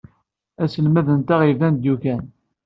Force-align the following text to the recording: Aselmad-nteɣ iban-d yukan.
Aselmad-nteɣ 0.63 1.41
iban-d 1.51 1.81
yukan. 1.87 2.23